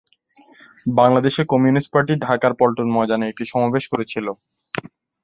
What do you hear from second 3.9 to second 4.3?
করছিল।